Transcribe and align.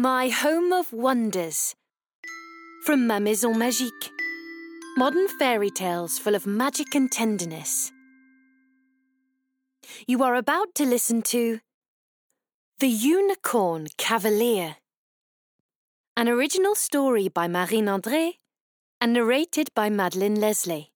My 0.00 0.30
Home 0.30 0.72
of 0.72 0.94
Wonders 0.94 1.74
from 2.86 3.06
Ma 3.06 3.18
Maison 3.18 3.54
Magique. 3.54 4.08
Modern 4.96 5.28
fairy 5.38 5.68
tales 5.68 6.18
full 6.18 6.34
of 6.34 6.46
magic 6.46 6.94
and 6.94 7.12
tenderness. 7.12 7.92
You 10.06 10.22
are 10.22 10.36
about 10.36 10.74
to 10.76 10.86
listen 10.86 11.20
to 11.34 11.60
The 12.78 12.88
Unicorn 12.88 13.88
Cavalier, 13.98 14.76
an 16.16 16.30
original 16.30 16.74
story 16.74 17.28
by 17.28 17.46
Marine 17.46 17.84
André 17.84 18.36
and 19.02 19.12
narrated 19.12 19.68
by 19.74 19.90
Madeleine 19.90 20.40
Leslay. 20.40 20.92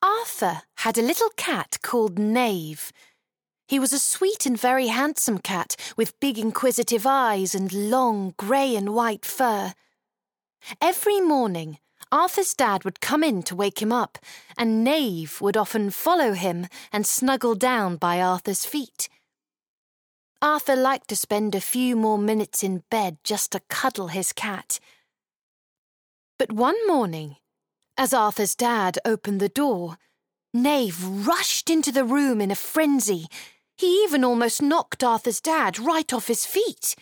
Arthur 0.00 0.62
had 0.76 0.96
a 0.96 1.02
little 1.02 1.30
cat 1.36 1.78
called 1.82 2.16
Knave. 2.16 2.92
He 3.68 3.78
was 3.78 3.92
a 3.92 3.98
sweet 3.98 4.46
and 4.46 4.58
very 4.58 4.86
handsome 4.86 5.38
cat 5.38 5.74
with 5.96 6.20
big 6.20 6.38
inquisitive 6.38 7.06
eyes 7.06 7.54
and 7.54 7.72
long 7.72 8.34
grey 8.36 8.76
and 8.76 8.94
white 8.94 9.24
fur. 9.24 9.74
Every 10.80 11.20
morning, 11.20 11.78
Arthur's 12.12 12.54
dad 12.54 12.84
would 12.84 13.00
come 13.00 13.24
in 13.24 13.42
to 13.44 13.56
wake 13.56 13.82
him 13.82 13.92
up, 13.92 14.18
and 14.56 14.84
Knave 14.84 15.40
would 15.40 15.56
often 15.56 15.90
follow 15.90 16.32
him 16.32 16.68
and 16.92 17.04
snuggle 17.06 17.56
down 17.56 17.96
by 17.96 18.20
Arthur's 18.20 18.64
feet. 18.64 19.08
Arthur 20.40 20.76
liked 20.76 21.08
to 21.08 21.16
spend 21.16 21.54
a 21.54 21.60
few 21.60 21.96
more 21.96 22.18
minutes 22.18 22.62
in 22.62 22.84
bed 22.90 23.18
just 23.24 23.52
to 23.52 23.60
cuddle 23.68 24.08
his 24.08 24.32
cat. 24.32 24.78
But 26.38 26.52
one 26.52 26.76
morning, 26.86 27.36
as 27.96 28.14
Arthur's 28.14 28.54
dad 28.54 28.98
opened 29.04 29.40
the 29.40 29.48
door, 29.48 29.96
Knave 30.52 31.02
rushed 31.04 31.68
into 31.68 31.90
the 31.90 32.04
room 32.04 32.40
in 32.40 32.50
a 32.50 32.54
frenzy. 32.54 33.26
He 33.76 34.02
even 34.04 34.24
almost 34.24 34.62
knocked 34.62 35.04
Arthur's 35.04 35.40
dad 35.40 35.78
right 35.78 36.12
off 36.12 36.28
his 36.28 36.46
feet. 36.46 36.94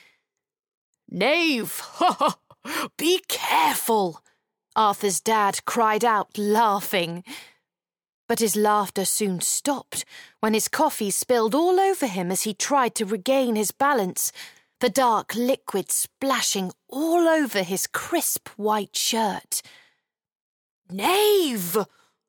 Knave! 1.08 1.78
Ha 1.78 2.16
ha! 2.18 2.88
Be 2.96 3.20
careful! 3.28 4.20
Arthur's 4.74 5.20
dad 5.20 5.64
cried 5.64 6.04
out, 6.04 6.36
laughing. 6.36 7.22
But 8.26 8.40
his 8.40 8.56
laughter 8.56 9.04
soon 9.04 9.40
stopped 9.40 10.04
when 10.40 10.54
his 10.54 10.68
coffee 10.68 11.10
spilled 11.10 11.54
all 11.54 11.78
over 11.78 12.06
him 12.06 12.32
as 12.32 12.42
he 12.42 12.54
tried 12.54 12.94
to 12.96 13.04
regain 13.04 13.54
his 13.54 13.70
balance, 13.70 14.32
the 14.80 14.88
dark 14.88 15.34
liquid 15.34 15.92
splashing 15.92 16.72
all 16.88 17.28
over 17.28 17.62
his 17.62 17.86
crisp 17.86 18.48
white 18.56 18.96
shirt. 18.96 19.62
Knave! 20.90 21.78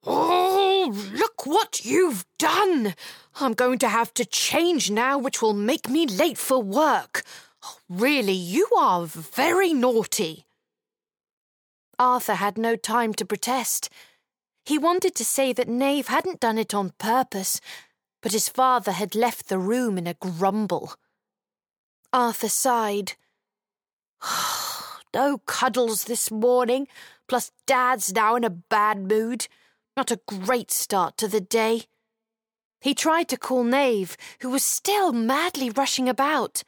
Oh, 0.05 0.93
look 1.13 1.45
what 1.45 1.83
you've 1.83 2.25
done! 2.37 2.93
I'm 3.39 3.53
going 3.53 3.79
to 3.79 3.89
have 3.89 4.13
to 4.15 4.25
change 4.25 4.91
now, 4.91 5.17
which 5.17 5.41
will 5.41 5.53
make 5.53 5.89
me 5.89 6.05
late 6.05 6.37
for 6.37 6.61
work. 6.61 7.23
Oh, 7.63 7.77
really, 7.89 8.33
you 8.33 8.69
are 8.77 9.05
very 9.05 9.73
naughty. 9.73 10.45
Arthur 11.97 12.35
had 12.35 12.57
no 12.57 12.75
time 12.75 13.13
to 13.15 13.25
protest. 13.25 13.89
He 14.65 14.77
wanted 14.77 15.15
to 15.15 15.25
say 15.25 15.53
that 15.53 15.67
Knave 15.67 16.07
hadn't 16.07 16.39
done 16.39 16.57
it 16.57 16.73
on 16.73 16.93
purpose, 16.97 17.59
but 18.21 18.31
his 18.31 18.49
father 18.49 18.91
had 18.91 19.15
left 19.15 19.47
the 19.47 19.59
room 19.59 19.97
in 19.97 20.07
a 20.07 20.15
grumble. 20.15 20.93
Arthur 22.11 22.49
sighed. 22.49 23.13
no 25.13 25.39
cuddles 25.45 26.05
this 26.05 26.29
morning, 26.29 26.87
plus 27.27 27.51
Dad's 27.65 28.13
now 28.13 28.35
in 28.35 28.43
a 28.43 28.49
bad 28.49 28.99
mood. 28.99 29.47
Not 29.97 30.11
a 30.11 30.19
great 30.27 30.71
start 30.71 31.17
to 31.17 31.27
the 31.27 31.41
day. 31.41 31.83
He 32.81 32.93
tried 32.93 33.29
to 33.29 33.37
call 33.37 33.63
Knave, 33.63 34.17
who 34.41 34.49
was 34.49 34.63
still 34.63 35.13
madly 35.13 35.69
rushing 35.69 36.09
about. 36.09 36.63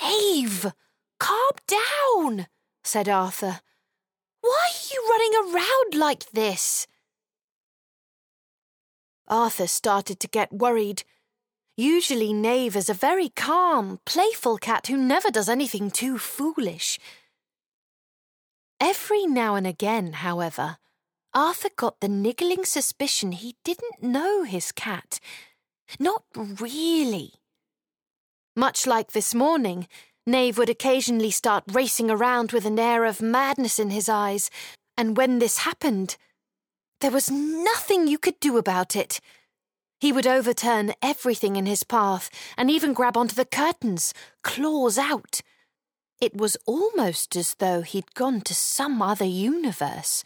Knave, 0.00 0.72
calm 1.20 1.52
down, 1.66 2.46
said 2.82 3.08
Arthur. 3.08 3.60
Why 4.40 4.70
are 4.70 4.92
you 4.92 5.06
running 5.08 5.54
around 5.54 5.94
like 5.94 6.30
this? 6.30 6.86
Arthur 9.28 9.66
started 9.66 10.20
to 10.20 10.28
get 10.28 10.52
worried. 10.52 11.04
Usually, 11.76 12.32
Knave 12.32 12.76
is 12.76 12.88
a 12.88 12.94
very 12.94 13.28
calm, 13.30 14.00
playful 14.04 14.58
cat 14.58 14.86
who 14.86 14.96
never 14.96 15.30
does 15.30 15.48
anything 15.48 15.90
too 15.90 16.18
foolish. 16.18 16.98
Every 18.80 19.26
now 19.26 19.54
and 19.54 19.66
again, 19.66 20.14
however, 20.14 20.76
Arthur 21.34 21.70
got 21.74 22.00
the 22.00 22.08
niggling 22.08 22.64
suspicion 22.64 23.32
he 23.32 23.56
didn't 23.64 24.02
know 24.02 24.44
his 24.44 24.70
cat. 24.70 25.18
Not 25.98 26.22
really. 26.34 27.32
Much 28.54 28.86
like 28.86 29.12
this 29.12 29.34
morning, 29.34 29.88
Knave 30.26 30.56
would 30.56 30.70
occasionally 30.70 31.32
start 31.32 31.64
racing 31.72 32.10
around 32.10 32.52
with 32.52 32.64
an 32.64 32.78
air 32.78 33.04
of 33.04 33.20
madness 33.20 33.78
in 33.80 33.90
his 33.90 34.08
eyes, 34.08 34.48
and 34.96 35.16
when 35.16 35.40
this 35.40 35.58
happened, 35.58 36.16
there 37.00 37.10
was 37.10 37.30
nothing 37.30 38.06
you 38.06 38.16
could 38.16 38.38
do 38.38 38.56
about 38.56 38.94
it. 38.94 39.20
He 40.00 40.12
would 40.12 40.26
overturn 40.26 40.94
everything 41.02 41.56
in 41.56 41.66
his 41.66 41.82
path 41.82 42.30
and 42.56 42.70
even 42.70 42.92
grab 42.92 43.16
onto 43.16 43.34
the 43.34 43.44
curtains, 43.44 44.14
claws 44.42 44.98
out. 44.98 45.40
It 46.20 46.36
was 46.36 46.56
almost 46.64 47.36
as 47.36 47.56
though 47.58 47.82
he'd 47.82 48.14
gone 48.14 48.40
to 48.42 48.54
some 48.54 49.02
other 49.02 49.24
universe. 49.24 50.22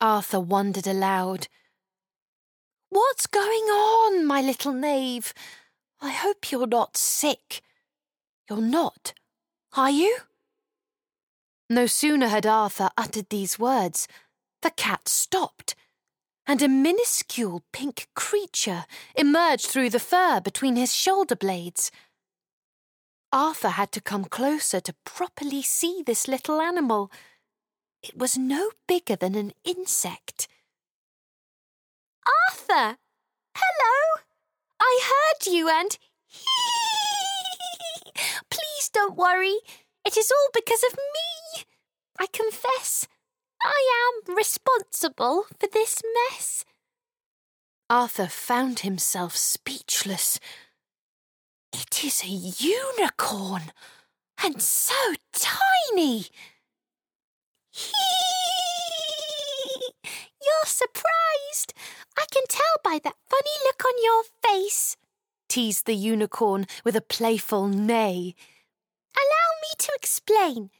Arthur 0.00 0.40
wondered 0.40 0.86
aloud. 0.86 1.48
What's 2.88 3.26
going 3.26 3.64
on, 3.64 4.26
my 4.26 4.40
little 4.40 4.72
knave? 4.72 5.34
I 6.00 6.10
hope 6.10 6.50
you're 6.50 6.66
not 6.66 6.96
sick. 6.96 7.62
You're 8.48 8.62
not, 8.62 9.12
are 9.76 9.90
you? 9.90 10.18
No 11.68 11.86
sooner 11.86 12.28
had 12.28 12.46
Arthur 12.46 12.90
uttered 12.96 13.28
these 13.28 13.58
words, 13.58 14.08
the 14.62 14.70
cat 14.70 15.06
stopped, 15.06 15.76
and 16.46 16.62
a 16.62 16.68
minuscule 16.68 17.62
pink 17.72 18.08
creature 18.16 18.86
emerged 19.14 19.66
through 19.66 19.90
the 19.90 20.00
fur 20.00 20.40
between 20.40 20.74
his 20.76 20.94
shoulder 20.94 21.36
blades. 21.36 21.92
Arthur 23.32 23.68
had 23.68 23.92
to 23.92 24.00
come 24.00 24.24
closer 24.24 24.80
to 24.80 24.96
properly 25.04 25.62
see 25.62 26.02
this 26.04 26.26
little 26.26 26.60
animal. 26.60 27.12
It 28.02 28.16
was 28.16 28.38
no 28.38 28.70
bigger 28.88 29.16
than 29.16 29.34
an 29.34 29.52
insect. 29.64 30.48
Arthur! 32.48 32.96
Hello! 33.54 34.22
I 34.80 35.00
heard 35.02 35.52
you 35.52 35.68
and. 35.68 35.98
Please 38.50 38.88
don't 38.92 39.16
worry. 39.16 39.56
It 40.04 40.16
is 40.16 40.30
all 40.30 40.48
because 40.54 40.84
of 40.84 40.96
me. 40.96 41.64
I 42.18 42.26
confess, 42.26 43.06
I 43.62 44.20
am 44.28 44.34
responsible 44.34 45.44
for 45.58 45.66
this 45.72 46.02
mess. 46.30 46.64
Arthur 47.88 48.28
found 48.28 48.80
himself 48.80 49.36
speechless. 49.36 50.38
It 51.72 52.04
is 52.04 52.22
a 52.22 52.28
unicorn, 52.28 53.72
and 54.42 54.60
so 54.62 55.14
tiny. 55.32 56.26
You're 60.04 60.66
surprised. 60.66 61.74
I 62.16 62.24
can 62.30 62.42
tell 62.48 62.76
by 62.82 62.98
that 63.04 63.16
funny 63.28 63.56
look 63.64 63.84
on 63.84 64.02
your 64.02 64.22
face, 64.42 64.96
teased 65.48 65.86
the 65.86 65.94
unicorn 65.94 66.66
with 66.84 66.96
a 66.96 67.00
playful 67.00 67.68
neigh. 67.68 68.34
Allow 69.16 69.50
me 69.62 69.68
to 69.78 69.92
explain. 69.96 70.70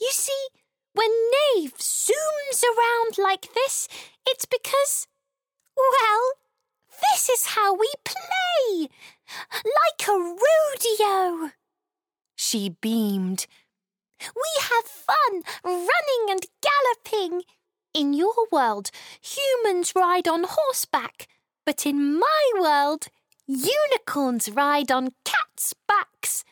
You 0.00 0.10
see, 0.12 0.46
when 0.92 1.10
Knave 1.30 1.74
zooms 1.78 2.62
around 2.62 3.18
like 3.18 3.52
this, 3.54 3.88
it's 4.26 4.46
because, 4.46 5.06
well, 5.76 6.32
this 7.12 7.28
is 7.28 7.46
how 7.48 7.74
we 7.74 7.90
play. 8.04 8.88
Like 9.52 10.08
a 10.08 10.12
rodeo. 10.12 11.52
She 12.34 12.70
beamed. 12.80 13.46
We 14.20 14.60
have 14.60 14.84
fun 14.84 15.42
running 15.64 16.30
and 16.30 16.40
galloping. 16.62 17.42
In 17.94 18.12
your 18.12 18.46
world, 18.52 18.90
humans 19.20 19.92
ride 19.96 20.28
on 20.28 20.44
horseback, 20.46 21.28
but 21.64 21.86
in 21.86 22.18
my 22.18 22.50
world, 22.60 23.06
unicorns 23.46 24.50
ride 24.50 24.90
on 24.90 25.14
cats' 25.24 25.74
backs. 25.88 26.44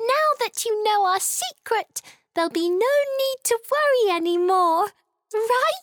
Now 0.00 0.28
that 0.40 0.64
you 0.64 0.84
know 0.84 1.04
our 1.04 1.20
secret, 1.20 2.02
there'll 2.34 2.50
be 2.50 2.68
no 2.68 2.76
need 2.76 3.44
to 3.44 3.58
worry 3.70 4.14
any 4.14 4.36
more, 4.36 4.88
right? 5.32 5.82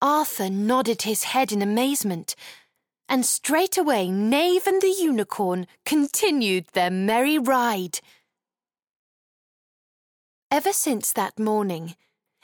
Arthur 0.00 0.50
nodded 0.50 1.02
his 1.02 1.24
head 1.24 1.52
in 1.52 1.62
amazement, 1.62 2.34
and 3.08 3.24
straight 3.24 3.78
away 3.78 4.10
Knave 4.10 4.66
and 4.66 4.82
the 4.82 4.94
unicorn 4.98 5.66
continued 5.84 6.66
their 6.72 6.90
merry 6.90 7.38
ride. 7.38 8.00
Ever 10.52 10.74
since 10.74 11.14
that 11.14 11.38
morning, 11.38 11.96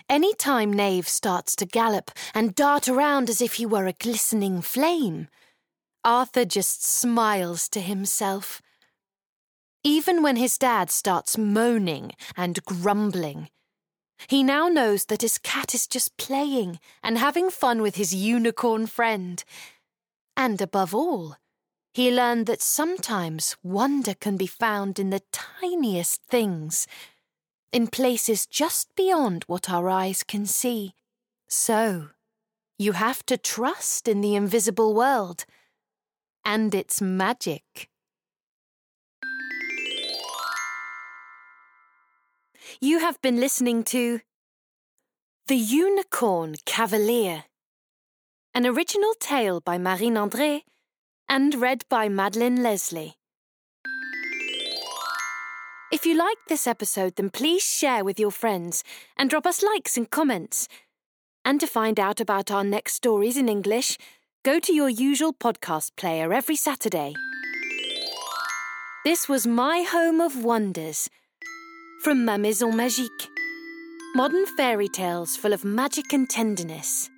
any 0.08 0.32
time 0.32 0.72
Knave 0.72 1.06
starts 1.06 1.54
to 1.56 1.66
gallop 1.66 2.10
and 2.32 2.54
dart 2.54 2.88
around 2.88 3.28
as 3.28 3.42
if 3.42 3.56
he 3.56 3.66
were 3.66 3.86
a 3.86 3.92
glistening 3.92 4.62
flame, 4.62 5.28
Arthur 6.06 6.46
just 6.46 6.82
smiles 6.82 7.68
to 7.68 7.82
himself. 7.82 8.62
Even 9.84 10.22
when 10.22 10.36
his 10.36 10.56
dad 10.56 10.90
starts 10.90 11.36
moaning 11.36 12.12
and 12.34 12.64
grumbling, 12.64 13.50
he 14.26 14.42
now 14.42 14.68
knows 14.68 15.04
that 15.04 15.20
his 15.20 15.36
cat 15.36 15.74
is 15.74 15.86
just 15.86 16.16
playing 16.16 16.80
and 17.02 17.18
having 17.18 17.50
fun 17.50 17.82
with 17.82 17.96
his 17.96 18.14
unicorn 18.14 18.86
friend. 18.86 19.44
And 20.34 20.62
above 20.62 20.94
all, 20.94 21.36
he 21.92 22.10
learned 22.10 22.46
that 22.46 22.62
sometimes 22.62 23.54
wonder 23.62 24.14
can 24.14 24.38
be 24.38 24.46
found 24.46 24.98
in 24.98 25.10
the 25.10 25.20
tiniest 25.30 26.22
things, 26.22 26.86
in 27.72 27.86
places 27.86 28.46
just 28.46 28.94
beyond 28.96 29.44
what 29.46 29.70
our 29.70 29.88
eyes 29.88 30.22
can 30.22 30.46
see. 30.46 30.94
So, 31.48 32.08
you 32.78 32.92
have 32.92 33.24
to 33.26 33.36
trust 33.36 34.08
in 34.08 34.20
the 34.20 34.34
invisible 34.34 34.94
world 34.94 35.44
and 36.44 36.74
its 36.74 37.02
magic. 37.02 37.88
You 42.80 43.00
have 43.00 43.20
been 43.20 43.40
listening 43.40 43.82
to 43.84 44.20
The 45.48 45.56
Unicorn 45.56 46.54
Cavalier, 46.64 47.44
an 48.54 48.66
original 48.66 49.14
tale 49.18 49.60
by 49.60 49.78
Marine 49.78 50.14
André 50.14 50.62
and 51.28 51.54
read 51.56 51.84
by 51.88 52.08
Madeleine 52.08 52.62
Leslay. 52.62 53.17
If 55.90 56.04
you 56.04 56.14
liked 56.14 56.48
this 56.48 56.66
episode, 56.66 57.16
then 57.16 57.30
please 57.30 57.64
share 57.64 58.04
with 58.04 58.20
your 58.20 58.30
friends 58.30 58.84
and 59.16 59.30
drop 59.30 59.46
us 59.46 59.62
likes 59.62 59.96
and 59.96 60.10
comments. 60.10 60.68
And 61.46 61.58
to 61.60 61.66
find 61.66 61.98
out 61.98 62.20
about 62.20 62.50
our 62.50 62.62
next 62.62 62.92
stories 62.92 63.38
in 63.38 63.48
English, 63.48 63.96
go 64.44 64.60
to 64.60 64.74
your 64.74 64.90
usual 64.90 65.32
podcast 65.32 65.92
player 65.96 66.30
every 66.30 66.56
Saturday. 66.56 67.14
This 69.06 69.30
was 69.30 69.46
My 69.46 69.80
Home 69.80 70.20
of 70.20 70.44
Wonders 70.44 71.08
from 72.04 72.26
Ma 72.26 72.36
Maison 72.36 72.72
Magique. 72.74 73.26
Modern 74.14 74.44
fairy 74.58 74.88
tales 74.88 75.38
full 75.38 75.54
of 75.54 75.64
magic 75.64 76.12
and 76.12 76.28
tenderness. 76.28 77.08